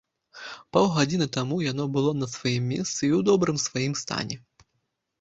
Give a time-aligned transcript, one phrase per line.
[0.77, 4.35] Паўгадзіны таму яно было на сваім месцы і ў добрым сваім стане.